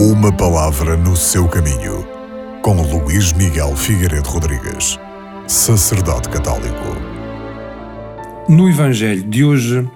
[0.00, 2.06] Uma palavra no seu caminho,
[2.62, 4.96] com Luís Miguel Figueiredo Rodrigues,
[5.48, 6.84] sacerdote católico.
[8.48, 9.90] No Evangelho de hoje,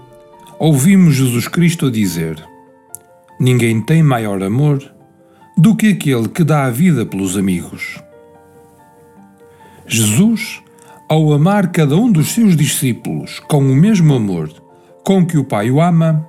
[0.59, 2.45] ouvimos Jesus Cristo dizer:
[3.39, 4.83] Ninguém tem maior amor
[5.57, 8.03] do que aquele que dá a vida pelos amigos.
[9.87, 10.61] Jesus,
[11.09, 14.51] ao amar cada um dos seus discípulos com o mesmo amor
[15.05, 16.29] com que o Pai o ama,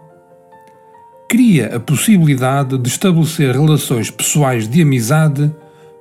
[1.34, 5.52] cria a possibilidade de estabelecer relações pessoais de amizade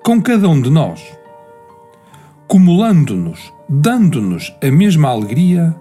[0.03, 1.01] com cada um de nós,
[2.47, 5.75] cumulando-nos, dando-nos a mesma alegria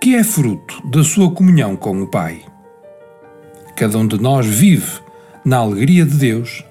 [0.00, 2.42] que é fruto da sua comunhão com o Pai.
[3.74, 5.00] Cada um de nós vive
[5.44, 6.62] na alegria de Deus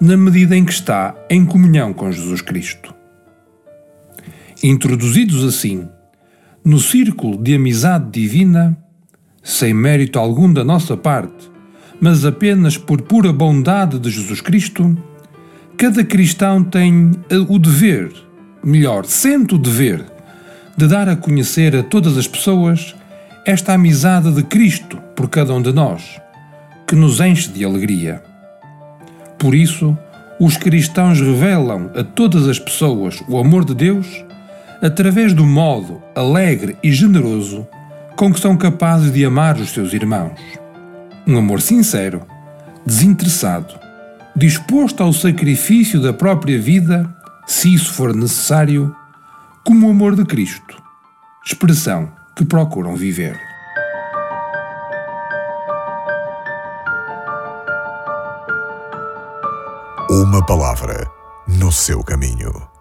[0.00, 2.94] na medida em que está em comunhão com Jesus Cristo.
[4.64, 5.86] Introduzidos assim
[6.64, 8.74] no círculo de amizade divina,
[9.42, 11.57] sem mérito algum da nossa parte,
[12.00, 14.96] mas apenas por pura bondade de Jesus Cristo,
[15.76, 17.12] cada cristão tem
[17.48, 18.12] o dever,
[18.62, 20.04] melhor, sente o dever,
[20.76, 22.94] de dar a conhecer a todas as pessoas
[23.44, 26.20] esta amizade de Cristo por cada um de nós,
[26.86, 28.22] que nos enche de alegria.
[29.38, 29.96] Por isso,
[30.40, 34.24] os cristãos revelam a todas as pessoas o amor de Deus
[34.80, 37.66] através do modo alegre e generoso
[38.16, 40.38] com que são capazes de amar os seus irmãos.
[41.28, 42.26] Um amor sincero,
[42.86, 43.78] desinteressado,
[44.34, 47.06] disposto ao sacrifício da própria vida,
[47.46, 48.96] se isso for necessário,
[49.62, 50.82] como o amor de Cristo,
[51.44, 53.38] expressão que procuram viver.
[60.08, 61.06] Uma palavra
[61.46, 62.77] no seu caminho.